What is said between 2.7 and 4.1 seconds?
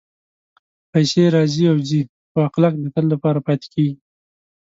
د تل لپاره پاتې کېږي.